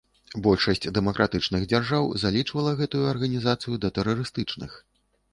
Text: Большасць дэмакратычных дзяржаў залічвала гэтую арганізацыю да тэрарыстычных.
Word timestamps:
Большасць 0.45 0.87
дэмакратычных 0.97 1.65
дзяржаў 1.73 2.07
залічвала 2.21 2.71
гэтую 2.79 3.01
арганізацыю 3.11 3.75
да 3.83 3.91
тэрарыстычных. 3.99 4.71